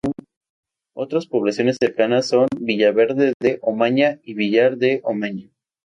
Otras 0.95 1.27
poblaciones 1.27 1.77
cercanas 1.79 2.25
son 2.25 2.47
Villaverde 2.59 3.33
de 3.39 3.59
Omaña 3.61 4.19
y 4.23 4.33
Villar 4.33 4.77
de 4.79 4.99
Omaña. 5.03 5.51